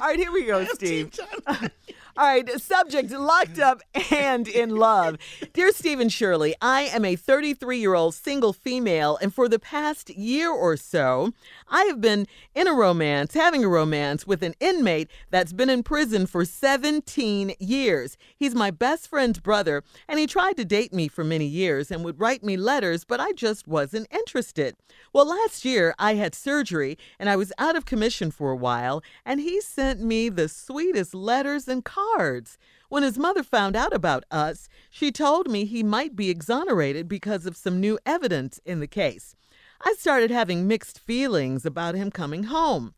All 0.00 0.08
right, 0.08 0.18
here 0.18 0.32
we 0.32 0.44
go, 0.44 0.64
Steve. 0.64 1.12
All 2.16 2.24
right, 2.24 2.48
subject 2.60 3.10
locked 3.10 3.58
up 3.58 3.80
and 4.12 4.46
in 4.46 4.76
love. 4.76 5.18
Dear 5.52 5.72
Steve 5.72 5.98
and 5.98 6.12
Shirley, 6.12 6.54
I 6.62 6.82
am 6.82 7.04
a 7.04 7.16
33 7.16 7.78
year 7.78 7.94
old 7.94 8.14
single 8.14 8.52
female, 8.52 9.18
and 9.20 9.34
for 9.34 9.48
the 9.48 9.58
past 9.58 10.10
year 10.10 10.48
or 10.48 10.76
so, 10.76 11.32
I 11.68 11.86
have 11.86 12.00
been 12.00 12.28
in 12.54 12.68
a 12.68 12.72
romance, 12.72 13.34
having 13.34 13.64
a 13.64 13.68
romance 13.68 14.28
with 14.28 14.44
an 14.44 14.54
inmate 14.60 15.10
that's 15.30 15.52
been 15.52 15.68
in 15.68 15.82
prison 15.82 16.26
for 16.26 16.44
17 16.44 17.54
years. 17.58 18.16
He's 18.36 18.54
my 18.54 18.70
best 18.70 19.08
friend's 19.08 19.40
brother, 19.40 19.82
and 20.06 20.20
he 20.20 20.28
tried 20.28 20.56
to 20.58 20.64
date 20.64 20.92
me 20.92 21.08
for 21.08 21.24
many 21.24 21.46
years 21.46 21.90
and 21.90 22.04
would 22.04 22.20
write 22.20 22.44
me 22.44 22.56
letters, 22.56 23.02
but 23.02 23.18
I 23.18 23.32
just 23.32 23.66
wasn't 23.66 24.06
interested. 24.12 24.76
Well, 25.12 25.26
last 25.26 25.64
year 25.64 25.96
I 25.98 26.14
had 26.14 26.36
surgery 26.36 26.96
and 27.18 27.28
I 27.28 27.34
was 27.34 27.52
out 27.58 27.74
of 27.74 27.86
commission 27.86 28.30
for 28.30 28.52
a 28.52 28.56
while, 28.56 29.02
and 29.26 29.40
he 29.40 29.60
sent 29.60 30.00
me 30.00 30.28
the 30.28 30.48
sweetest 30.48 31.12
letters 31.12 31.66
and 31.66 31.84
cards 31.84 32.03
cards. 32.16 32.58
When 32.88 33.02
his 33.02 33.18
mother 33.18 33.42
found 33.42 33.76
out 33.76 33.92
about 33.92 34.24
us, 34.30 34.68
she 34.90 35.10
told 35.10 35.50
me 35.50 35.64
he 35.64 35.82
might 35.82 36.14
be 36.14 36.30
exonerated 36.30 37.08
because 37.08 37.46
of 37.46 37.56
some 37.56 37.80
new 37.80 37.98
evidence 38.06 38.60
in 38.64 38.80
the 38.80 38.86
case. 38.86 39.34
I 39.80 39.94
started 39.98 40.30
having 40.30 40.66
mixed 40.66 40.98
feelings 40.98 41.66
about 41.66 41.94
him 41.94 42.10
coming 42.10 42.44
home. 42.44 42.94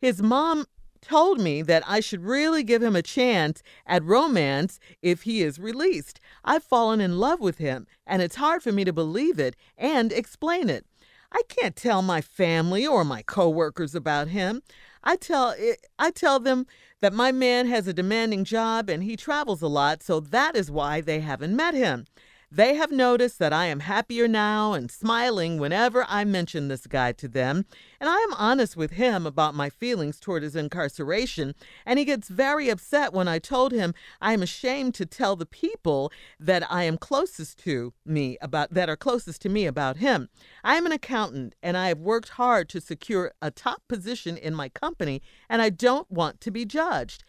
His 0.00 0.22
mom 0.22 0.66
told 1.00 1.40
me 1.40 1.62
that 1.62 1.82
I 1.86 2.00
should 2.00 2.24
really 2.24 2.62
give 2.62 2.82
him 2.82 2.96
a 2.96 3.02
chance 3.02 3.62
at 3.86 4.04
romance 4.04 4.78
if 5.02 5.22
he 5.22 5.42
is 5.42 5.58
released. 5.58 6.20
I've 6.44 6.64
fallen 6.64 7.00
in 7.00 7.18
love 7.18 7.40
with 7.40 7.58
him, 7.58 7.86
and 8.06 8.20
it's 8.20 8.36
hard 8.36 8.62
for 8.62 8.72
me 8.72 8.84
to 8.84 8.92
believe 8.92 9.38
it 9.38 9.56
and 9.76 10.12
explain 10.12 10.68
it. 10.68 10.84
I 11.32 11.42
can't 11.48 11.76
tell 11.76 12.02
my 12.02 12.20
family 12.20 12.86
or 12.86 13.04
my 13.04 13.22
coworkers 13.22 13.94
about 13.94 14.28
him. 14.28 14.62
I 15.04 15.16
tell 15.16 15.54
I 15.98 16.10
tell 16.10 16.40
them 16.40 16.66
that 17.00 17.12
my 17.12 17.32
man 17.32 17.66
has 17.66 17.86
a 17.86 17.92
demanding 17.92 18.44
job 18.44 18.88
and 18.88 19.02
he 19.02 19.16
travels 19.16 19.62
a 19.62 19.68
lot, 19.68 20.02
so 20.02 20.20
that 20.20 20.56
is 20.56 20.70
why 20.70 21.00
they 21.00 21.20
haven't 21.20 21.54
met 21.54 21.74
him. 21.74 22.06
They 22.50 22.76
have 22.76 22.90
noticed 22.90 23.38
that 23.40 23.52
I 23.52 23.66
am 23.66 23.80
happier 23.80 24.26
now 24.26 24.72
and 24.72 24.90
smiling 24.90 25.58
whenever 25.58 26.06
I 26.08 26.24
mention 26.24 26.68
this 26.68 26.86
guy 26.86 27.12
to 27.12 27.28
them, 27.28 27.66
and 28.00 28.08
I 28.08 28.16
am 28.16 28.32
honest 28.32 28.74
with 28.74 28.92
him 28.92 29.26
about 29.26 29.54
my 29.54 29.68
feelings 29.68 30.18
toward 30.18 30.42
his 30.42 30.56
incarceration, 30.56 31.54
and 31.84 31.98
he 31.98 32.06
gets 32.06 32.28
very 32.28 32.70
upset 32.70 33.12
when 33.12 33.28
I 33.28 33.38
told 33.38 33.72
him 33.72 33.92
I 34.22 34.32
am 34.32 34.42
ashamed 34.42 34.94
to 34.94 35.04
tell 35.04 35.36
the 35.36 35.44
people 35.44 36.10
that 36.40 36.64
I 36.72 36.84
am 36.84 36.96
closest 36.96 37.58
to 37.64 37.92
me 38.06 38.38
about 38.40 38.72
that 38.72 38.88
are 38.88 38.96
closest 38.96 39.42
to 39.42 39.50
me 39.50 39.66
about 39.66 39.98
him. 39.98 40.30
I 40.64 40.76
am 40.76 40.86
an 40.86 40.92
accountant 40.92 41.54
and 41.62 41.76
I 41.76 41.88
have 41.88 41.98
worked 41.98 42.30
hard 42.30 42.70
to 42.70 42.80
secure 42.80 43.32
a 43.42 43.50
top 43.50 43.82
position 43.88 44.38
in 44.38 44.54
my 44.54 44.70
company, 44.70 45.20
and 45.50 45.60
I 45.60 45.68
don't 45.68 46.10
want 46.10 46.40
to 46.40 46.50
be 46.50 46.64
judged. 46.64 47.24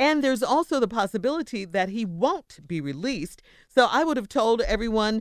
And 0.00 0.24
there's 0.24 0.42
also 0.42 0.80
the 0.80 0.88
possibility 0.88 1.66
that 1.66 1.90
he 1.90 2.06
won't 2.06 2.66
be 2.66 2.80
released. 2.80 3.42
So 3.68 3.86
I 3.90 4.02
would 4.02 4.16
have 4.16 4.30
told 4.30 4.62
everyone 4.62 5.20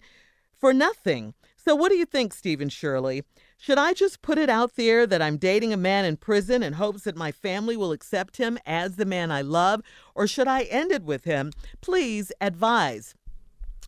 for 0.58 0.74
nothing. 0.74 1.34
So 1.58 1.76
what 1.76 1.90
do 1.90 1.98
you 1.98 2.06
think, 2.06 2.34
Steve 2.34 2.62
and 2.62 2.72
Shirley? 2.72 3.26
Should 3.58 3.78
I 3.78 3.92
just 3.92 4.22
put 4.22 4.38
it 4.38 4.50
out 4.50 4.78
there 4.78 5.06
that 5.06 5.22
I'm 5.22 5.36
dating 5.36 5.74
a 5.74 5.78
man 5.78 6.06
in 6.06 6.16
prison 6.16 6.64
in 6.64 6.74
hopes 6.74 7.04
that 7.04 7.18
my 7.18 7.34
family 7.34 7.76
will 7.76 7.92
accept 7.92 8.38
him 8.38 8.58
as 8.66 8.96
the 8.96 9.04
man 9.04 9.32
I 9.32 9.42
love? 9.42 9.82
Or 10.16 10.28
should 10.28 10.48
I 10.48 10.62
end 10.64 10.94
it 10.94 11.04
with 11.04 11.26
him? 11.26 11.52
Please 11.82 12.32
advise. 12.40 13.16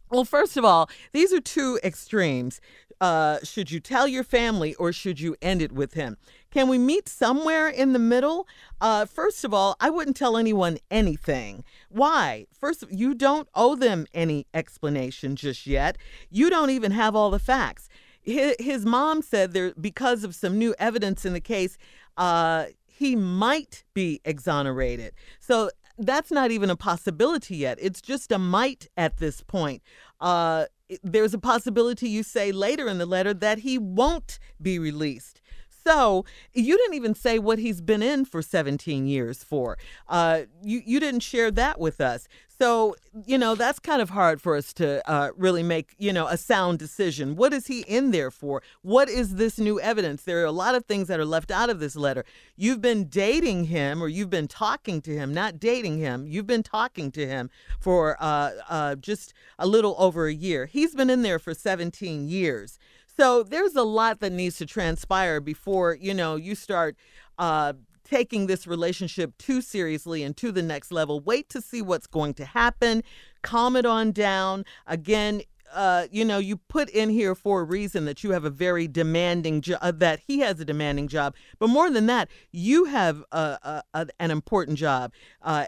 Well, 0.10 0.26
first 0.26 0.58
of 0.58 0.66
all, 0.66 0.90
these 1.14 1.32
are 1.32 1.40
two 1.40 1.80
extremes. 1.86 2.60
Uh, 3.02 3.40
should 3.44 3.72
you 3.72 3.80
tell 3.80 4.08
your 4.08 4.24
family 4.24 4.76
or 4.76 4.94
should 4.94 5.20
you 5.20 5.36
end 5.42 5.60
it 5.60 5.72
with 5.72 5.96
him? 5.96 6.18
Can 6.52 6.70
we 6.70 6.78
meet 6.78 7.10
somewhere 7.10 7.68
in 7.68 7.94
the 7.94 8.00
middle? 8.00 8.48
Uh, 8.80 9.06
first 9.06 9.44
of 9.44 9.56
all, 9.56 9.76
I 9.80 9.90
wouldn't 9.90 10.16
tell 10.16 10.38
anyone 10.38 10.78
anything. 10.92 11.64
Why? 11.90 12.46
First, 12.54 12.84
you 12.92 13.16
don't 13.16 13.50
owe 13.56 13.76
them 13.76 14.06
any 14.14 14.46
explanation 14.54 15.36
just 15.36 15.66
yet. 15.66 15.98
You 16.30 16.52
don't 16.52 16.70
even 16.70 16.92
have 16.92 17.16
all 17.16 17.32
the 17.32 17.40
facts. 17.40 17.90
His, 18.22 18.56
his 18.60 18.86
mom 18.86 19.24
said 19.24 19.54
there 19.54 19.74
because 19.82 20.24
of 20.24 20.36
some 20.36 20.60
new 20.60 20.76
evidence 20.78 21.26
in 21.26 21.34
the 21.34 21.42
case, 21.42 21.80
uh, 22.18 22.66
he 22.86 23.16
might 23.16 23.84
be 23.96 24.22
exonerated. 24.24 25.14
So 25.40 25.72
that's 25.98 26.32
not 26.32 26.52
even 26.52 26.70
a 26.70 26.76
possibility 26.76 27.58
yet. 27.58 27.80
It's 27.82 28.00
just 28.00 28.32
a 28.32 28.38
might 28.38 28.88
at 28.96 29.18
this 29.18 29.42
point. 29.42 29.82
Uh, 30.20 30.66
there's 31.04 31.34
a 31.34 31.40
possibility 31.40 32.10
you 32.10 32.24
say 32.24 32.52
later 32.52 32.88
in 32.88 32.98
the 32.98 33.06
letter 33.06 33.34
that 33.34 33.60
he 33.60 33.78
won't 33.78 34.40
be 34.62 34.80
released. 34.80 35.41
So 35.86 36.26
you 36.54 36.78
didn't 36.78 36.96
even 36.96 37.16
say 37.16 37.40
what 37.40 37.60
he's 37.60 37.82
been 37.82 38.04
in 38.04 38.26
for 38.26 38.42
17 38.42 39.08
years 39.08 39.44
for. 39.44 39.78
Uh, 40.08 40.42
you 40.64 40.82
you 40.86 41.00
didn't 41.00 41.22
share 41.22 41.52
that 41.52 41.80
with 41.80 42.00
us. 42.00 42.28
So 42.62 42.96
you 43.26 43.40
know 43.40 43.56
that's 43.56 43.80
kind 43.80 44.04
of 44.04 44.12
hard 44.12 44.40
for 44.40 44.56
us 44.56 44.72
to 44.74 45.02
uh, 45.10 45.32
really 45.36 45.64
make 45.64 45.96
you 45.98 46.14
know 46.14 46.28
a 46.28 46.38
sound 46.38 46.78
decision. 46.78 47.36
What 47.36 47.54
is 47.54 47.66
he 47.66 47.82
in 47.82 48.12
there 48.12 48.30
for? 48.30 48.62
What 48.84 49.10
is 49.10 49.36
this 49.38 49.58
new 49.58 49.80
evidence? 49.80 50.22
There 50.22 50.44
are 50.44 50.46
a 50.46 50.52
lot 50.52 50.76
of 50.76 50.86
things 50.86 51.08
that 51.08 51.20
are 51.20 51.26
left 51.26 51.50
out 51.50 51.72
of 51.72 51.80
this 51.80 51.96
letter. 51.96 52.24
You've 52.56 52.80
been 52.80 53.06
dating 53.06 53.64
him, 53.64 54.04
or 54.04 54.08
you've 54.08 54.30
been 54.30 54.48
talking 54.48 55.02
to 55.02 55.12
him, 55.12 55.34
not 55.34 55.60
dating 55.60 55.98
him. 55.98 56.28
You've 56.28 56.46
been 56.46 56.62
talking 56.62 57.12
to 57.14 57.26
him 57.26 57.50
for 57.80 58.16
uh, 58.20 58.52
uh 58.70 58.96
just 58.96 59.34
a 59.58 59.66
little 59.66 59.96
over 59.98 60.28
a 60.28 60.34
year. 60.34 60.68
He's 60.68 60.94
been 60.94 61.10
in 61.10 61.24
there 61.24 61.40
for 61.40 61.56
17 61.56 62.30
years. 62.30 62.78
So 63.18 63.44
there's 63.44 63.76
a 63.76 63.84
lot 63.84 64.20
that 64.20 64.32
needs 64.32 64.58
to 64.58 64.66
transpire 64.66 65.40
before, 65.40 65.96
you 66.00 66.14
know, 66.14 66.36
you 66.36 66.56
start 66.56 66.96
uh, 67.38 67.74
taking 68.04 68.48
this 68.48 68.68
relationship 68.68 69.38
too 69.38 69.62
seriously 69.62 70.24
and 70.24 70.36
to 70.38 70.52
the 70.52 70.62
next 70.62 70.92
level. 70.92 71.20
Wait 71.20 71.50
to 71.50 71.62
see 71.62 71.82
what's 71.82 72.08
going 72.08 72.34
to 72.36 72.46
happen. 72.46 73.04
Calm 73.42 73.76
it 73.76 73.86
on 73.86 74.12
down. 74.12 74.66
Again, 74.88 75.42
uh, 75.74 76.08
you 76.12 76.26
know, 76.26 76.38
you 76.38 76.58
put 76.58 76.90
in 76.90 77.10
here 77.10 77.36
for 77.36 77.62
a 77.62 77.64
reason 77.64 78.06
that 78.06 78.24
you 78.24 78.32
have 78.32 78.46
a 78.46 78.50
very 78.50 78.88
demanding 78.88 79.62
job, 79.62 79.80
uh, 79.82 79.92
that 79.92 80.22
he 80.28 80.40
has 80.40 80.60
a 80.60 80.66
demanding 80.66 81.08
job. 81.08 81.36
But 81.60 81.68
more 81.68 81.90
than 81.90 82.06
that, 82.08 82.30
you 82.52 82.86
have 82.86 83.24
a, 83.32 83.84
a, 83.94 84.08
an 84.20 84.32
important 84.32 84.78
job. 84.78 85.14
Uh, 85.42 85.66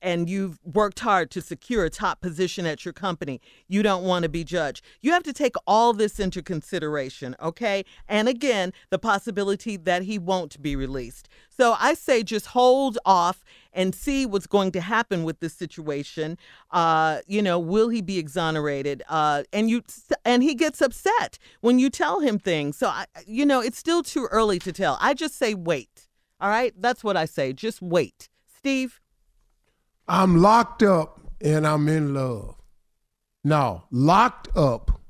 and 0.00 0.28
you've 0.28 0.58
worked 0.64 1.00
hard 1.00 1.30
to 1.30 1.40
secure 1.40 1.84
a 1.84 1.90
top 1.90 2.20
position 2.20 2.66
at 2.66 2.84
your 2.84 2.92
company. 2.92 3.40
You 3.68 3.82
don't 3.82 4.04
want 4.04 4.24
to 4.24 4.28
be 4.28 4.42
judged. 4.42 4.84
You 5.00 5.12
have 5.12 5.22
to 5.24 5.32
take 5.32 5.54
all 5.66 5.92
this 5.92 6.18
into 6.18 6.42
consideration, 6.42 7.36
okay? 7.40 7.84
And 8.08 8.28
again, 8.28 8.72
the 8.90 8.98
possibility 8.98 9.76
that 9.76 10.02
he 10.02 10.18
won't 10.18 10.60
be 10.60 10.74
released. 10.74 11.28
So 11.48 11.76
I 11.78 11.94
say 11.94 12.22
just 12.22 12.46
hold 12.46 12.98
off 13.04 13.44
and 13.72 13.94
see 13.94 14.26
what's 14.26 14.46
going 14.46 14.72
to 14.72 14.80
happen 14.80 15.24
with 15.24 15.40
this 15.40 15.54
situation. 15.54 16.38
Uh, 16.70 17.18
you 17.26 17.42
know, 17.42 17.58
will 17.58 17.88
he 17.88 18.00
be 18.02 18.18
exonerated? 18.18 19.02
Uh, 19.08 19.42
and 19.52 19.70
you 19.70 19.82
and 20.24 20.42
he 20.42 20.54
gets 20.54 20.80
upset 20.80 21.38
when 21.60 21.78
you 21.78 21.90
tell 21.90 22.20
him 22.20 22.38
things. 22.38 22.76
So 22.76 22.88
I, 22.88 23.06
you 23.26 23.46
know, 23.46 23.60
it's 23.60 23.78
still 23.78 24.02
too 24.02 24.26
early 24.30 24.58
to 24.60 24.72
tell. 24.72 24.98
I 25.00 25.14
just 25.14 25.36
say 25.36 25.54
wait. 25.54 26.08
All 26.40 26.48
right, 26.48 26.74
that's 26.76 27.04
what 27.04 27.16
I 27.16 27.24
say. 27.24 27.52
Just 27.52 27.80
wait, 27.80 28.28
Steve. 28.46 29.00
I'm 30.08 30.38
locked 30.38 30.82
up 30.82 31.20
and 31.40 31.66
I'm 31.66 31.88
in 31.88 32.14
love. 32.14 32.56
No, 33.44 33.84
locked 33.90 34.48
up 34.56 35.00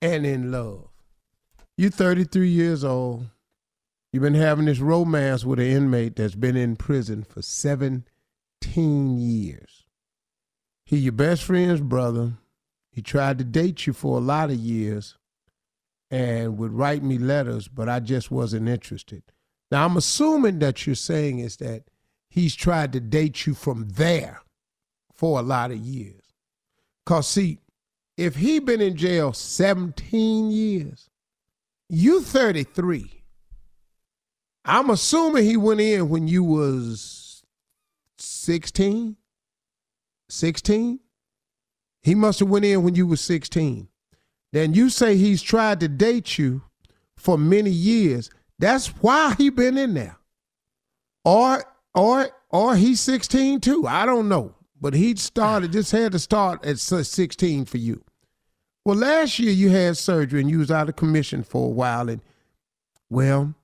and 0.00 0.26
in 0.26 0.50
love. 0.50 0.88
You're 1.76 1.90
33 1.90 2.48
years 2.48 2.84
old. 2.84 3.26
You've 4.12 4.22
been 4.22 4.34
having 4.34 4.66
this 4.66 4.80
romance 4.80 5.42
with 5.42 5.58
an 5.58 5.66
inmate 5.66 6.16
that's 6.16 6.34
been 6.34 6.56
in 6.56 6.76
prison 6.76 7.24
for 7.24 7.40
17 7.40 8.04
years. 9.18 9.86
He 10.84 10.98
your 10.98 11.12
best 11.12 11.42
friend's 11.42 11.80
brother. 11.80 12.34
He 12.90 13.00
tried 13.00 13.38
to 13.38 13.44
date 13.44 13.86
you 13.86 13.94
for 13.94 14.18
a 14.18 14.20
lot 14.20 14.50
of 14.50 14.56
years 14.56 15.16
and 16.10 16.58
would 16.58 16.72
write 16.72 17.02
me 17.02 17.16
letters, 17.16 17.68
but 17.68 17.88
I 17.88 18.00
just 18.00 18.30
wasn't 18.30 18.68
interested. 18.68 19.22
Now 19.70 19.86
I'm 19.86 19.96
assuming 19.96 20.58
that 20.58 20.86
you're 20.86 20.94
saying 20.94 21.38
is 21.38 21.56
that 21.56 21.84
he's 22.28 22.54
tried 22.54 22.92
to 22.92 23.00
date 23.00 23.46
you 23.46 23.54
from 23.54 23.88
there 23.88 24.42
for 25.14 25.38
a 25.38 25.42
lot 25.42 25.70
of 25.70 25.78
years. 25.78 26.34
Cause 27.06 27.28
see, 27.28 27.60
if 28.18 28.36
he 28.36 28.58
been 28.58 28.82
in 28.82 28.94
jail 28.94 29.32
17 29.32 30.50
years, 30.50 31.08
you 31.88 32.20
33. 32.20 33.21
I'm 34.64 34.90
assuming 34.90 35.44
he 35.44 35.56
went 35.56 35.80
in 35.80 36.08
when 36.08 36.28
you 36.28 36.44
was 36.44 37.42
16. 38.18 39.16
16? 40.28 41.00
He 42.02 42.14
must 42.14 42.40
have 42.40 42.48
went 42.48 42.64
in 42.64 42.82
when 42.82 42.94
you 42.94 43.06
was 43.06 43.20
16. 43.20 43.88
Then 44.52 44.74
you 44.74 44.90
say 44.90 45.16
he's 45.16 45.42
tried 45.42 45.80
to 45.80 45.88
date 45.88 46.38
you 46.38 46.62
for 47.16 47.38
many 47.38 47.70
years. 47.70 48.30
That's 48.58 48.88
why 48.88 49.34
he 49.36 49.50
been 49.50 49.78
in 49.78 49.94
there. 49.94 50.18
Or 51.24 51.64
or 51.94 52.30
or 52.50 52.76
he's 52.76 53.00
16 53.00 53.60
too. 53.60 53.86
I 53.86 54.06
don't 54.06 54.28
know. 54.28 54.54
But 54.80 54.94
he 54.94 55.14
started, 55.14 55.72
just 55.72 55.92
had 55.92 56.10
to 56.10 56.18
start 56.18 56.66
at 56.66 56.80
16 56.80 57.64
for 57.66 57.78
you. 57.78 58.02
Well, 58.84 58.96
last 58.96 59.38
year 59.38 59.52
you 59.52 59.70
had 59.70 59.96
surgery 59.96 60.40
and 60.40 60.50
you 60.50 60.58
was 60.58 60.72
out 60.72 60.88
of 60.88 60.96
commission 60.96 61.44
for 61.44 61.66
a 61.66 61.70
while. 61.70 62.08
And, 62.08 62.20
well, 63.08 63.54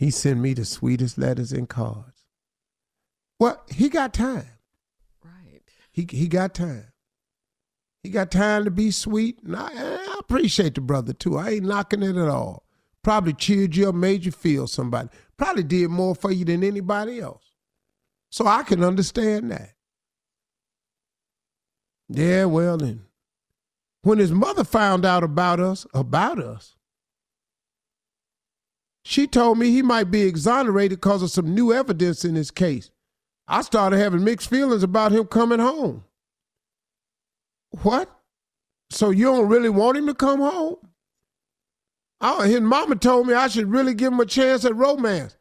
he 0.00 0.10
sent 0.10 0.40
me 0.40 0.54
the 0.54 0.64
sweetest 0.64 1.18
letters 1.18 1.52
and 1.52 1.68
cards. 1.68 2.24
Well, 3.38 3.62
he 3.70 3.90
got 3.90 4.14
time. 4.14 4.48
Right. 5.22 5.60
He 5.92 6.08
he 6.10 6.26
got 6.26 6.54
time. 6.54 6.86
He 8.02 8.08
got 8.08 8.30
time 8.30 8.64
to 8.64 8.70
be 8.70 8.92
sweet. 8.92 9.42
And 9.42 9.54
I, 9.54 9.68
I 9.70 10.16
appreciate 10.18 10.74
the 10.74 10.80
brother 10.80 11.12
too. 11.12 11.36
I 11.36 11.50
ain't 11.50 11.66
knocking 11.66 12.02
it 12.02 12.16
at 12.16 12.28
all. 12.28 12.64
Probably 13.02 13.34
cheered 13.34 13.76
you 13.76 13.90
up, 13.90 13.94
made 13.94 14.24
you 14.24 14.32
feel 14.32 14.66
somebody. 14.66 15.10
Probably 15.36 15.64
did 15.64 15.90
more 15.90 16.14
for 16.14 16.32
you 16.32 16.46
than 16.46 16.64
anybody 16.64 17.20
else. 17.20 17.52
So 18.30 18.46
I 18.46 18.62
can 18.62 18.82
understand 18.82 19.50
that. 19.50 19.74
Yeah, 22.08 22.46
well 22.46 22.78
then. 22.78 23.02
When 24.00 24.16
his 24.16 24.32
mother 24.32 24.64
found 24.64 25.04
out 25.04 25.24
about 25.24 25.60
us, 25.60 25.86
about 25.92 26.38
us, 26.38 26.76
she 29.04 29.26
told 29.26 29.58
me 29.58 29.70
he 29.70 29.82
might 29.82 30.10
be 30.10 30.22
exonerated 30.22 31.00
because 31.00 31.22
of 31.22 31.30
some 31.30 31.54
new 31.54 31.72
evidence 31.72 32.24
in 32.24 32.34
his 32.34 32.50
case. 32.50 32.90
I 33.48 33.62
started 33.62 33.98
having 33.98 34.24
mixed 34.24 34.50
feelings 34.50 34.82
about 34.82 35.12
him 35.12 35.26
coming 35.26 35.58
home. 35.58 36.04
What? 37.82 38.10
So 38.90 39.10
you 39.10 39.24
don't 39.24 39.48
really 39.48 39.68
want 39.68 39.96
him 39.96 40.06
to 40.06 40.14
come 40.14 40.40
home? 40.40 40.76
Oh, 42.20 42.42
his 42.42 42.60
mama 42.60 42.96
told 42.96 43.26
me 43.26 43.34
I 43.34 43.48
should 43.48 43.70
really 43.70 43.94
give 43.94 44.12
him 44.12 44.20
a 44.20 44.26
chance 44.26 44.64
at 44.64 44.76
romance. 44.76 45.36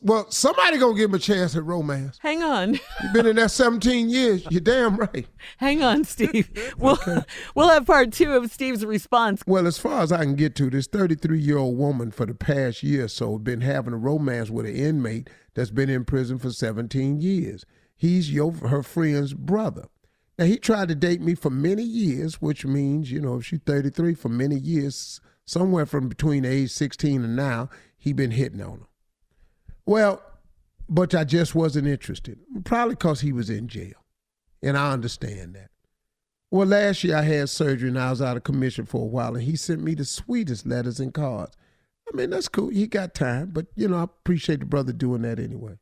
Well, 0.00 0.30
somebody 0.30 0.78
gonna 0.78 0.96
give 0.96 1.10
him 1.10 1.14
a 1.14 1.18
chance 1.18 1.54
at 1.54 1.64
romance. 1.64 2.18
Hang 2.22 2.42
on. 2.42 2.80
You've 3.02 3.12
been 3.12 3.26
in 3.26 3.36
there 3.36 3.48
17 3.48 4.08
years. 4.08 4.46
You're 4.50 4.62
damn 4.62 4.96
right. 4.96 5.26
Hang 5.58 5.82
on, 5.82 6.04
Steve. 6.04 6.50
We'll 6.78 6.98
we'll 7.54 7.68
have 7.68 7.86
part 7.86 8.10
two 8.12 8.32
of 8.32 8.50
Steve's 8.50 8.84
response. 8.84 9.42
Well, 9.46 9.66
as 9.66 9.76
far 9.76 10.00
as 10.00 10.10
I 10.10 10.24
can 10.24 10.36
get 10.36 10.54
to, 10.56 10.70
this 10.70 10.86
33 10.86 11.38
year 11.38 11.58
old 11.58 11.76
woman 11.76 12.12
for 12.12 12.24
the 12.24 12.34
past 12.34 12.82
year 12.82 13.04
or 13.04 13.08
so 13.08 13.38
been 13.38 13.60
having 13.60 13.92
a 13.92 13.98
romance 13.98 14.48
with 14.48 14.64
an 14.64 14.74
inmate 14.74 15.28
that's 15.52 15.70
been 15.70 15.90
in 15.90 16.06
prison 16.06 16.38
for 16.38 16.50
17 16.50 17.20
years. 17.20 17.66
He's 17.94 18.32
your 18.32 18.52
her 18.52 18.82
friend's 18.82 19.34
brother. 19.34 19.88
Now 20.38 20.46
he 20.46 20.56
tried 20.56 20.88
to 20.88 20.94
date 20.94 21.20
me 21.20 21.34
for 21.34 21.50
many 21.50 21.82
years, 21.82 22.40
which 22.40 22.64
means 22.64 23.12
you 23.12 23.20
know 23.20 23.36
if 23.36 23.46
she's 23.46 23.60
33 23.66 24.14
for 24.14 24.30
many 24.30 24.56
years, 24.56 25.20
somewhere 25.44 25.84
from 25.84 26.08
between 26.08 26.46
age 26.46 26.70
16 26.70 27.22
and 27.22 27.36
now, 27.36 27.68
he 27.98 28.14
been 28.14 28.30
hitting 28.30 28.62
on 28.62 28.80
her. 28.80 28.86
Well, 29.86 30.22
but 30.88 31.14
I 31.14 31.24
just 31.24 31.54
wasn't 31.54 31.86
interested. 31.86 32.38
Probably 32.64 32.94
because 32.94 33.20
he 33.20 33.32
was 33.32 33.50
in 33.50 33.68
jail. 33.68 34.04
And 34.62 34.76
I 34.76 34.92
understand 34.92 35.54
that. 35.54 35.70
Well, 36.50 36.68
last 36.68 37.02
year 37.04 37.16
I 37.16 37.22
had 37.22 37.48
surgery 37.48 37.88
and 37.88 37.98
I 37.98 38.10
was 38.10 38.22
out 38.22 38.36
of 38.36 38.44
commission 38.44 38.86
for 38.86 39.02
a 39.02 39.06
while, 39.06 39.34
and 39.34 39.42
he 39.42 39.56
sent 39.56 39.82
me 39.82 39.94
the 39.94 40.04
sweetest 40.04 40.66
letters 40.66 41.00
and 41.00 41.12
cards. 41.12 41.56
I 42.12 42.16
mean, 42.16 42.30
that's 42.30 42.48
cool. 42.48 42.68
He 42.68 42.86
got 42.86 43.14
time, 43.14 43.50
but 43.52 43.66
you 43.74 43.88
know, 43.88 43.96
I 43.96 44.04
appreciate 44.04 44.60
the 44.60 44.66
brother 44.66 44.92
doing 44.92 45.22
that 45.22 45.38
anyway. 45.38 45.78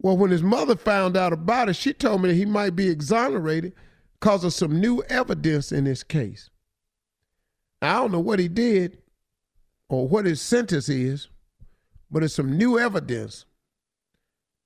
Well, 0.00 0.16
when 0.16 0.30
his 0.30 0.42
mother 0.42 0.76
found 0.76 1.16
out 1.16 1.32
about 1.32 1.68
it, 1.68 1.76
she 1.76 1.92
told 1.92 2.22
me 2.22 2.28
that 2.28 2.34
he 2.34 2.44
might 2.44 2.76
be 2.76 2.88
exonerated 2.88 3.72
because 4.20 4.44
of 4.44 4.52
some 4.52 4.80
new 4.80 5.02
evidence 5.08 5.72
in 5.72 5.84
his 5.84 6.02
case. 6.02 6.50
I 7.80 7.94
don't 7.94 8.12
know 8.12 8.20
what 8.20 8.38
he 8.38 8.48
did 8.48 8.98
or 9.88 10.06
what 10.06 10.26
his 10.26 10.40
sentence 10.40 10.88
is, 10.88 11.28
but 12.12 12.22
it's 12.22 12.34
some 12.34 12.56
new 12.56 12.78
evidence. 12.78 13.46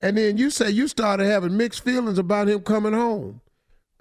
And 0.01 0.17
then 0.17 0.37
you 0.37 0.51
say 0.51 0.69
you 0.69 0.87
started 0.87 1.25
having 1.25 1.57
mixed 1.57 1.83
feelings 1.83 2.19
about 2.19 2.49
him 2.49 2.61
coming 2.61 2.93
home. 2.93 3.41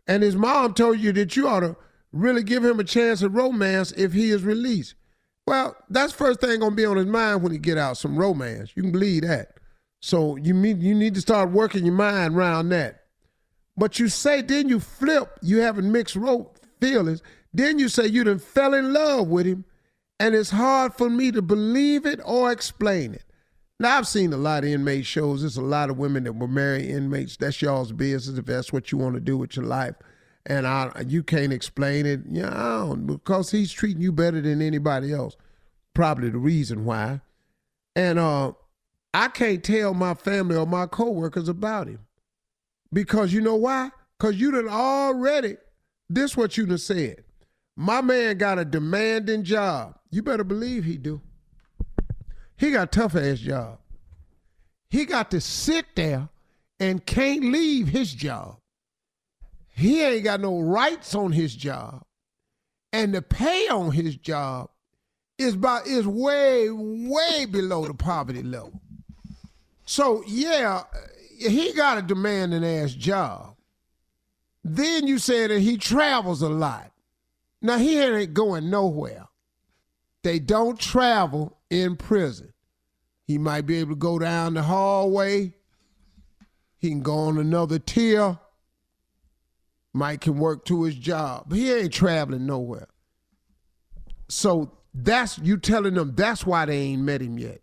And 0.07 0.23
his 0.23 0.37
mom 0.37 0.75
told 0.75 0.99
you 0.99 1.13
that 1.13 1.37
you 1.37 1.49
ought 1.49 1.61
to 1.61 1.77
really 2.13 2.43
give 2.43 2.65
him 2.65 2.79
a 2.79 2.85
chance 2.85 3.23
at 3.23 3.33
romance 3.33 3.93
if 3.93 4.13
he 4.13 4.31
is 4.31 4.43
released. 4.43 4.95
Well, 5.47 5.77
that's 5.89 6.13
first 6.13 6.41
thing 6.41 6.61
gonna 6.61 6.75
be 6.75 6.85
on 6.85 6.97
his 6.97 7.07
mind 7.07 7.43
when 7.43 7.53
he 7.53 7.59
get 7.59 7.79
out, 7.79 7.97
some 7.97 8.19
romance. 8.19 8.73
You 8.75 8.83
can 8.83 8.93
believe 8.93 9.23
that. 9.23 9.55
So 10.01 10.37
you 10.37 10.55
mean 10.55 10.81
you 10.81 10.95
need 10.95 11.15
to 11.15 11.21
start 11.21 11.51
working 11.51 11.87
your 11.87 11.95
mind 11.95 12.37
around 12.37 12.69
that. 12.71 13.05
But 13.77 13.99
you 13.99 14.09
say 14.09 14.43
then 14.43 14.69
you 14.69 14.81
flip, 14.81 15.39
you 15.43 15.59
having 15.59 15.93
mixed 15.93 16.17
ro- 16.17 16.53
feelings. 16.81 17.23
Then 17.53 17.79
you 17.79 17.89
say 17.89 18.07
you 18.07 18.25
done 18.25 18.39
fell 18.39 18.75
in 18.75 18.93
love 18.93 19.29
with 19.29 19.47
him, 19.47 19.65
and 20.19 20.35
it's 20.35 20.51
hard 20.51 20.95
for 20.95 21.09
me 21.09 21.31
to 21.33 21.43
believe 21.43 22.07
it 22.07 22.21
or 22.25 22.51
explain 22.51 23.15
it. 23.15 23.25
Now 23.79 23.99
I've 23.99 24.09
seen 24.09 24.33
a 24.33 24.39
lot 24.39 24.65
of 24.65 24.71
inmate 24.71 25.05
shows. 25.05 25.43
There's 25.43 25.59
a 25.59 25.63
lot 25.63 25.91
of 25.91 25.99
women 25.99 26.25
that 26.25 26.33
will 26.33 26.49
marry 26.49 26.89
inmates. 26.89 27.37
That's 27.37 27.61
y'all's 27.61 27.93
business 27.93 28.39
if 28.39 28.47
that's 28.47 28.73
what 28.73 28.91
you 28.91 28.99
want 28.99 29.15
to 29.15 29.21
do 29.21 29.37
with 29.37 29.57
your 29.57 29.67
life. 29.67 29.95
And 30.47 30.67
I, 30.67 31.05
you 31.07 31.23
can't 31.23 31.53
explain 31.53 32.07
it. 32.07 32.21
Yeah, 32.31 32.95
because 33.05 33.51
he's 33.51 33.73
treating 33.73 34.03
you 34.03 34.13
better 34.13 34.41
than 34.41 34.63
anybody 34.63 35.13
else. 35.13 35.37
Probably 35.93 36.31
the 36.31 36.39
reason 36.39 36.85
why. 36.85 37.21
And 37.95 38.19
uh, 38.19 38.53
I 39.13 39.29
can't 39.29 39.63
tell 39.63 39.93
my 39.93 40.15
family 40.15 40.57
or 40.57 40.67
my 40.67 40.87
coworkers 40.87 41.49
about 41.49 41.89
him. 41.89 42.01
Because 42.93 43.33
you 43.33 43.41
know 43.41 43.57
why? 43.57 43.91
Because 44.19 44.37
you 44.37 44.53
done 44.53 44.69
already, 44.69 45.57
this 46.09 46.37
what 46.37 46.57
you 46.57 46.65
done 46.65 46.79
said. 46.79 47.25
My 47.77 48.01
man 48.01 48.39
got 48.39 48.59
a 48.59 48.65
demanding 48.65 49.43
job. 49.43 49.99
You 50.11 50.23
better 50.23 50.45
believe 50.45 50.85
he 50.85 50.97
do. 50.97 51.21
He 52.57 52.71
got 52.71 52.93
tough 52.93 53.15
ass 53.15 53.39
job. 53.39 53.79
He 54.89 55.05
got 55.05 55.31
to 55.33 55.41
sit 55.41 55.87
there 55.95 56.29
and 56.81 57.05
can't 57.05 57.45
leave 57.45 57.89
his 57.89 58.13
job. 58.13 58.59
He 59.69 60.03
ain't 60.03 60.25
got 60.25 60.41
no 60.41 60.61
rights 60.61 61.15
on 61.15 61.33
his 61.33 61.55
job. 61.55 62.03
And 62.93 63.15
the 63.15 63.21
pay 63.21 63.69
on 63.69 63.91
his 63.93 64.17
job 64.17 64.71
is 65.39 65.55
about 65.55 65.87
is 65.87 66.07
way, 66.07 66.71
way 66.71 67.47
below 67.47 67.85
the 67.85 67.95
poverty 67.95 68.43
level. 68.43 68.81
So 69.85 70.25
yeah, 70.27 70.85
he 71.39 71.73
got 71.75 71.99
a 71.99 72.03
demanding 72.03 72.65
ass 72.65 72.93
job. 72.93 73.55
Then 74.65 75.07
you 75.07 75.19
said 75.19 75.51
that 75.51 75.61
he 75.61 75.77
travels 75.77 76.43
a 76.43 76.49
lot. 76.49 76.91
Now 77.61 77.79
he 77.79 78.01
ain't 78.01 78.35
going 78.35 78.71
nowhere. 78.71 79.27
They 80.23 80.39
don't 80.39 80.79
travel 80.79 81.56
in 81.71 81.97
prison. 81.97 82.53
He 83.27 83.39
might 83.39 83.67
be 83.67 83.79
able 83.79 83.91
to 83.91 83.97
go 83.97 84.19
down 84.19 84.55
the 84.55 84.63
hallway. 84.63 85.55
He 86.79 86.91
can 86.91 87.01
go 87.01 87.15
on 87.15 87.39
another 87.39 87.79
tier. 87.79 88.39
Mike 89.93 90.21
can 90.21 90.39
work 90.39 90.65
to 90.67 90.85
his 90.85 90.95
job. 90.95 91.47
But 91.49 91.59
he 91.59 91.73
ain't 91.73 91.93
traveling 91.93 92.47
nowhere. 92.47 92.87
So 94.29 94.73
that's 94.95 95.39
you 95.39 95.57
telling 95.57 95.95
them 95.95 96.15
that's 96.15 96.47
why 96.47 96.67
they 96.67 96.79
ain't 96.79 97.03
met 97.03 97.23
him 97.23 97.39
yet. 97.39 97.63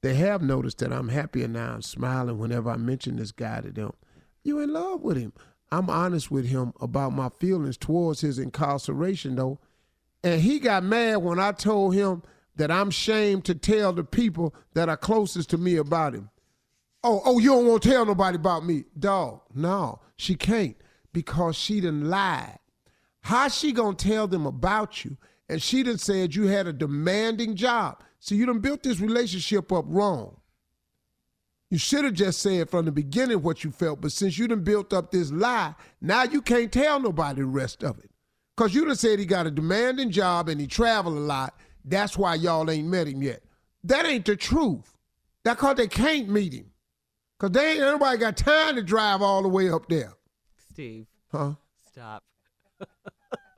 They 0.00 0.14
have 0.14 0.42
noticed 0.42 0.78
that 0.78 0.92
I'm 0.92 1.08
happier 1.08 1.48
now. 1.48 1.74
I'm 1.74 1.82
smiling 1.82 2.38
whenever 2.38 2.70
I 2.70 2.76
mention 2.76 3.16
this 3.16 3.32
guy 3.32 3.60
to 3.60 3.70
them. 3.70 3.92
You 4.44 4.60
in 4.60 4.72
love 4.72 5.02
with 5.02 5.16
him. 5.16 5.32
I'm 5.70 5.90
honest 5.90 6.30
with 6.30 6.46
him 6.46 6.72
about 6.80 7.12
my 7.12 7.28
feelings 7.28 7.76
towards 7.76 8.20
his 8.20 8.38
incarceration 8.38 9.36
though. 9.36 9.58
And 10.24 10.40
he 10.40 10.58
got 10.58 10.82
mad 10.82 11.16
when 11.16 11.38
I 11.38 11.52
told 11.52 11.94
him 11.94 12.22
that 12.58 12.70
I'm 12.70 12.90
shamed 12.90 13.44
to 13.46 13.54
tell 13.54 13.92
the 13.92 14.04
people 14.04 14.54
that 14.74 14.88
are 14.88 14.96
closest 14.96 15.50
to 15.50 15.58
me 15.58 15.76
about 15.76 16.14
him. 16.14 16.30
Oh, 17.02 17.22
oh, 17.24 17.38
you 17.38 17.50
don't 17.50 17.66
want 17.66 17.82
to 17.82 17.88
tell 17.88 18.04
nobody 18.04 18.36
about 18.36 18.66
me. 18.66 18.84
Dog, 18.98 19.40
no, 19.54 20.00
she 20.16 20.34
can't 20.34 20.76
because 21.12 21.56
she 21.56 21.80
done 21.80 22.10
lied. 22.10 22.58
How 23.20 23.48
she 23.48 23.72
gonna 23.72 23.96
tell 23.96 24.26
them 24.26 24.46
about 24.46 25.04
you? 25.04 25.16
And 25.48 25.62
she 25.62 25.82
done 25.82 25.98
said 25.98 26.34
you 26.34 26.46
had 26.46 26.66
a 26.66 26.72
demanding 26.72 27.54
job. 27.54 28.02
So 28.20 28.34
you 28.34 28.46
done 28.46 28.58
built 28.58 28.82
this 28.82 29.00
relationship 29.00 29.72
up 29.72 29.84
wrong. 29.88 30.40
You 31.70 31.78
should 31.78 32.04
have 32.04 32.14
just 32.14 32.40
said 32.40 32.70
from 32.70 32.86
the 32.86 32.92
beginning 32.92 33.42
what 33.42 33.62
you 33.62 33.70
felt, 33.70 34.00
but 34.00 34.12
since 34.12 34.38
you 34.38 34.48
done 34.48 34.64
built 34.64 34.92
up 34.92 35.10
this 35.10 35.30
lie, 35.30 35.74
now 36.00 36.24
you 36.24 36.42
can't 36.42 36.72
tell 36.72 36.98
nobody 36.98 37.42
the 37.42 37.46
rest 37.46 37.84
of 37.84 37.98
it. 37.98 38.10
Because 38.56 38.74
you 38.74 38.84
done 38.86 38.96
said 38.96 39.18
he 39.18 39.26
got 39.26 39.46
a 39.46 39.50
demanding 39.50 40.10
job 40.10 40.48
and 40.48 40.60
he 40.60 40.66
traveled 40.66 41.16
a 41.16 41.20
lot. 41.20 41.54
That's 41.88 42.16
why 42.18 42.34
y'all 42.34 42.70
ain't 42.70 42.88
met 42.88 43.08
him 43.08 43.22
yet. 43.22 43.42
That 43.84 44.06
ain't 44.06 44.24
the 44.24 44.36
truth. 44.36 44.96
That's 45.44 45.60
because 45.60 45.76
they 45.76 45.88
can't 45.88 46.28
meet 46.28 46.52
him. 46.52 46.66
Because 47.38 47.52
they 47.52 47.72
ain't 47.72 47.80
nobody 47.80 48.18
got 48.18 48.36
time 48.36 48.74
to 48.76 48.82
drive 48.82 49.22
all 49.22 49.42
the 49.42 49.48
way 49.48 49.70
up 49.70 49.88
there. 49.88 50.12
Steve. 50.72 51.06
Huh? 51.30 51.54
Stop. 51.90 52.22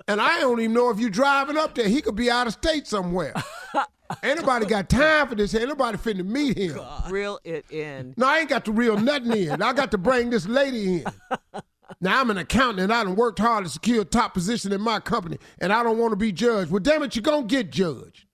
And 0.09 0.21
I 0.21 0.41
don't 0.41 0.59
even 0.59 0.73
know 0.73 0.91
if 0.91 0.99
you're 0.99 1.09
driving 1.09 1.57
up 1.57 1.77
there. 1.77 1.87
He 1.87 2.03
could 2.03 2.17
be 2.17 2.29
out 2.29 2.49
of 2.49 2.53
state 2.55 2.89
somewhere. 2.89 3.33
Anybody 4.25 4.67
got 4.67 4.89
time 4.89 5.29
for 5.29 5.37
this. 5.37 5.55
Ain't 5.55 5.69
nobody 5.69 5.99
finna 5.99 6.25
meet 6.25 6.59
him. 6.59 6.81
Reel 7.09 7.39
it 7.45 7.65
in. 7.71 8.15
No, 8.17 8.27
I 8.27 8.39
ain't 8.41 8.49
got 8.49 8.65
to 8.65 8.73
reel 8.73 8.99
nothing 8.99 9.31
in. 9.31 9.63
I 9.63 9.73
got 9.73 9.93
to 9.93 9.99
bring 9.99 10.31
this 10.31 10.49
lady 10.49 11.05
in. 11.05 11.05
Now 12.01 12.21
I'm 12.21 12.31
an 12.31 12.39
accountant 12.39 12.81
and 12.81 12.93
I 12.93 13.05
done 13.05 13.15
worked 13.15 13.39
hard 13.39 13.65
to 13.65 13.71
secure 13.71 14.03
a 14.03 14.05
top 14.05 14.33
position 14.33 14.73
in 14.73 14.81
my 14.81 15.01
company 15.01 15.39
and 15.59 15.73
I 15.73 15.83
don't 15.83 15.99
want 15.99 16.13
to 16.13 16.17
be 16.17 16.33
judged. 16.33 16.71
Well, 16.71 16.81
damn 16.81 17.03
it, 17.03 17.15
you're 17.15 17.23
gonna 17.23 17.47
get 17.47 17.71
judged. 17.71 18.25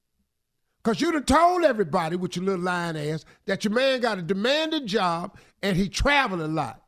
Cause 0.85 1.01
you 1.01 1.11
done 1.11 1.25
told 1.25 1.65
everybody 1.65 2.15
with 2.15 2.37
your 2.37 2.45
little 2.45 2.65
lying 2.65 2.97
ass 2.97 3.25
that 3.47 3.65
your 3.65 3.73
man 3.73 4.01
got 4.01 4.19
a 4.19 4.23
demanding 4.23 4.87
job 4.87 5.37
and 5.61 5.77
he 5.77 5.89
travel 5.89 6.45
a 6.45 6.47
lot. 6.47 6.81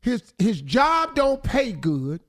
His 0.00 0.32
his 0.38 0.62
job 0.62 1.16
don't 1.16 1.42
pay 1.42 1.72
good. 1.72 2.20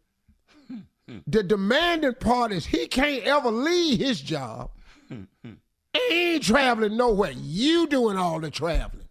The 1.27 1.43
demanding 1.43 2.15
part 2.15 2.51
is 2.51 2.65
he 2.65 2.87
can't 2.87 3.23
ever 3.25 3.51
leave 3.51 3.99
his 3.99 4.19
job. 4.19 4.71
he 5.09 5.53
ain't 6.09 6.43
traveling 6.43 6.97
nowhere. 6.97 7.33
You 7.35 7.85
doing 7.85 8.17
all 8.17 8.39
the 8.39 8.49
traveling. 8.49 9.04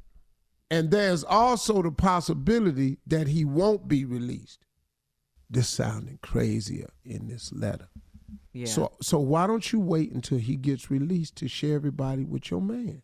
And 0.74 0.90
there's 0.90 1.22
also 1.22 1.82
the 1.82 1.92
possibility 1.92 2.98
that 3.06 3.28
he 3.28 3.44
won't 3.44 3.86
be 3.86 4.04
released. 4.04 4.66
This 5.48 5.68
sounding 5.68 6.18
crazier 6.20 6.90
in 7.04 7.28
this 7.28 7.52
letter. 7.52 7.88
Yeah. 8.52 8.66
So 8.66 8.92
so 9.00 9.20
why 9.20 9.46
don't 9.46 9.72
you 9.72 9.78
wait 9.78 10.10
until 10.10 10.38
he 10.38 10.56
gets 10.56 10.90
released 10.90 11.36
to 11.36 11.48
share 11.48 11.76
everybody 11.76 12.24
with 12.24 12.50
your 12.50 12.60
man? 12.60 13.02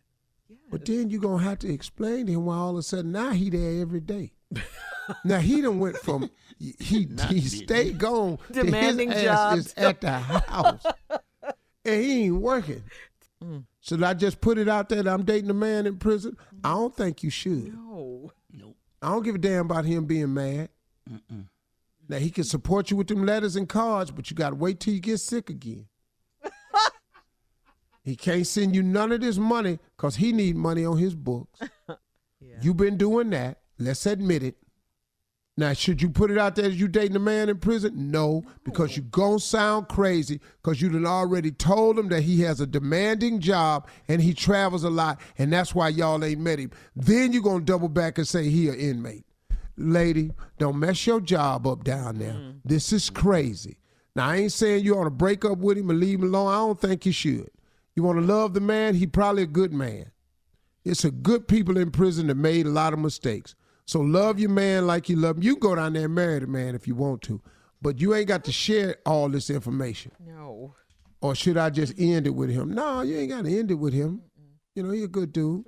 But 0.69 0.85
then 0.85 1.09
you're 1.09 1.21
gonna 1.21 1.43
have 1.43 1.59
to 1.59 1.71
explain 1.71 2.25
to 2.25 2.33
him 2.33 2.45
why 2.45 2.55
all 2.55 2.71
of 2.71 2.77
a 2.77 2.83
sudden 2.83 3.13
now 3.13 3.31
he 3.31 3.49
there 3.49 3.81
every 3.81 4.01
day. 4.01 4.33
now 5.23 5.39
he 5.39 5.61
done 5.61 5.79
went 5.79 5.95
from 5.97 6.29
he 6.59 6.73
he 7.29 7.41
stayed 7.41 7.97
gone 7.97 8.37
to 8.51 8.63
Demanding 8.63 9.11
his 9.11 9.23
ass 9.23 9.55
jobs. 9.55 9.65
is 9.67 9.73
at 9.77 10.01
the 10.01 10.11
house 10.11 10.85
and 11.85 12.03
he 12.03 12.25
ain't 12.25 12.35
working. 12.35 12.83
Mm. 13.41 13.63
Should 13.81 14.03
I 14.03 14.13
just 14.13 14.41
put 14.41 14.57
it 14.57 14.69
out 14.69 14.89
there 14.89 15.01
that 15.03 15.11
I'm 15.11 15.23
dating 15.23 15.49
a 15.49 15.55
man 15.55 15.87
in 15.87 15.97
prison? 15.97 16.37
I 16.63 16.71
don't 16.73 16.95
think 16.95 17.23
you 17.23 17.29
should. 17.29 17.73
no. 17.73 18.31
Nope. 18.53 18.77
I 19.01 19.09
don't 19.09 19.23
give 19.23 19.35
a 19.35 19.39
damn 19.39 19.65
about 19.65 19.85
him 19.85 20.05
being 20.05 20.33
mad. 20.33 20.69
Now 22.07 22.17
he 22.17 22.29
can 22.29 22.43
support 22.43 22.91
you 22.91 22.97
with 22.97 23.07
them 23.07 23.25
letters 23.25 23.55
and 23.55 23.67
cards, 23.67 24.11
but 24.11 24.29
you 24.29 24.35
gotta 24.35 24.55
wait 24.55 24.79
till 24.79 24.93
you 24.93 24.99
get 24.99 25.17
sick 25.19 25.49
again. 25.49 25.87
he 28.03 28.15
can't 28.15 28.45
send 28.45 28.75
you 28.75 28.83
none 28.83 29.11
of 29.11 29.21
this 29.21 29.37
money 29.37 29.79
because 29.97 30.17
he 30.17 30.31
need 30.31 30.55
money 30.55 30.85
on 30.85 30.97
his 30.97 31.15
books. 31.15 31.59
You've 32.61 32.77
been 32.77 32.97
doing 32.97 33.29
that. 33.31 33.59
Let's 33.79 34.05
admit 34.05 34.43
it. 34.43 34.57
Now, 35.61 35.73
should 35.73 36.01
you 36.01 36.09
put 36.09 36.31
it 36.31 36.39
out 36.39 36.55
there 36.55 36.69
that 36.69 36.75
you 36.75 36.87
dating 36.87 37.15
a 37.15 37.19
man 37.19 37.47
in 37.47 37.59
prison? 37.59 38.09
No, 38.09 38.43
because 38.63 38.97
you're 38.97 39.05
gonna 39.11 39.37
sound 39.37 39.89
crazy 39.89 40.41
because 40.59 40.81
you 40.81 40.89
done 40.89 41.05
already 41.05 41.51
told 41.51 41.99
him 41.99 42.09
that 42.09 42.21
he 42.21 42.41
has 42.41 42.59
a 42.61 42.65
demanding 42.65 43.39
job 43.39 43.87
and 44.07 44.23
he 44.23 44.33
travels 44.33 44.83
a 44.83 44.89
lot, 44.89 45.21
and 45.37 45.53
that's 45.53 45.75
why 45.75 45.89
y'all 45.89 46.25
ain't 46.25 46.41
met 46.41 46.57
him. 46.57 46.71
Then 46.95 47.31
you're 47.31 47.43
gonna 47.43 47.63
double 47.63 47.89
back 47.89 48.17
and 48.17 48.27
say 48.27 48.49
he 48.49 48.69
an 48.69 48.79
inmate. 48.79 49.23
Lady, 49.77 50.31
don't 50.57 50.79
mess 50.79 51.05
your 51.05 51.21
job 51.21 51.67
up 51.67 51.83
down 51.83 52.17
there. 52.17 52.33
Mm-hmm. 52.33 52.57
This 52.65 52.91
is 52.91 53.11
crazy. 53.11 53.77
Now, 54.15 54.29
I 54.29 54.37
ain't 54.37 54.51
saying 54.51 54.83
you 54.83 54.95
ought 54.95 55.03
to 55.03 55.11
break 55.11 55.45
up 55.45 55.59
with 55.59 55.77
him 55.77 55.91
and 55.91 55.99
leave 55.99 56.23
him 56.23 56.33
alone. 56.33 56.51
I 56.51 56.55
don't 56.55 56.81
think 56.81 57.05
you 57.05 57.11
should. 57.11 57.51
You 57.95 58.01
want 58.01 58.17
to 58.17 58.25
love 58.25 58.55
the 58.55 58.61
man? 58.61 58.95
He 58.95 59.05
probably 59.05 59.43
a 59.43 59.45
good 59.45 59.73
man. 59.73 60.09
It's 60.83 61.05
a 61.05 61.11
good 61.11 61.47
people 61.47 61.77
in 61.77 61.91
prison 61.91 62.25
that 62.27 62.35
made 62.35 62.65
a 62.65 62.69
lot 62.69 62.93
of 62.93 62.99
mistakes. 62.99 63.53
So 63.85 63.99
love 64.01 64.39
your 64.39 64.49
man 64.49 64.87
like 64.87 65.09
you 65.09 65.15
love 65.17 65.37
him. 65.37 65.43
You 65.43 65.55
can 65.55 65.59
go 65.69 65.75
down 65.75 65.93
there 65.93 66.05
and 66.05 66.15
marry 66.15 66.39
the 66.39 66.47
man 66.47 66.75
if 66.75 66.87
you 66.87 66.95
want 66.95 67.21
to, 67.23 67.41
but 67.81 67.99
you 67.99 68.13
ain't 68.15 68.27
got 68.27 68.43
to 68.45 68.51
share 68.51 68.97
all 69.05 69.27
this 69.29 69.49
information. 69.49 70.11
No. 70.25 70.75
Or 71.21 71.35
should 71.35 71.57
I 71.57 71.69
just 71.69 71.93
end 71.99 72.25
it 72.27 72.31
with 72.31 72.49
him? 72.49 72.73
No, 72.73 73.01
you 73.01 73.17
ain't 73.17 73.29
got 73.29 73.45
to 73.45 73.57
end 73.59 73.69
it 73.71 73.75
with 73.75 73.93
him. 73.93 74.21
You 74.75 74.83
know, 74.83 74.91
he 74.91 75.03
a 75.03 75.07
good 75.07 75.33
dude. 75.33 75.65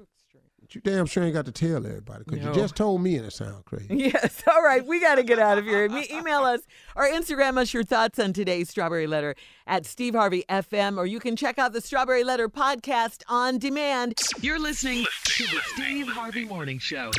But 0.59 0.73
you 0.73 0.81
damn 0.81 1.05
sure 1.05 1.23
ain't 1.23 1.33
got 1.33 1.45
to 1.45 1.51
tell 1.51 1.85
everybody 1.85 2.23
because 2.25 2.41
No. 2.41 2.47
you 2.49 2.55
just 2.55 2.75
told 2.77 3.01
me 3.01 3.17
and 3.17 3.25
it 3.25 3.33
sound 3.33 3.65
crazy. 3.65 3.87
Yes. 4.13 4.41
All 4.49 4.63
right. 4.63 4.83
We 4.85 5.01
got 5.01 5.15
to 5.15 5.23
get 5.23 5.37
out 5.37 5.57
of 5.57 5.65
here. 5.65 5.89
Me- 5.89 6.07
email 6.09 6.39
us 6.43 6.61
or 6.95 7.05
Instagram 7.07 7.57
us 7.57 7.73
your 7.73 7.83
thoughts 7.83 8.17
on 8.17 8.31
today's 8.31 8.69
Strawberry 8.69 9.05
Letter 9.05 9.35
at 9.67 9.85
Steve 9.85 10.15
Harvey 10.15 10.45
FM, 10.49 10.97
or 10.97 11.05
you 11.05 11.19
can 11.19 11.35
check 11.35 11.59
out 11.59 11.73
the 11.73 11.81
Strawberry 11.81 12.23
Letter 12.23 12.47
podcast 12.47 13.23
on 13.27 13.57
demand. 13.59 14.19
You're 14.39 14.57
listening 14.59 15.05
to 15.25 15.43
the 15.43 15.59
Steve 15.75 16.07
Harvey 16.07 16.45
Morning 16.45 16.79
Show. 16.79 17.11